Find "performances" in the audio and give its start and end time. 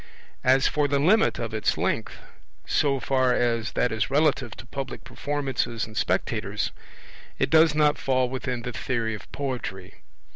5.03-5.85